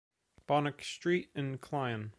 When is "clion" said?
1.59-2.09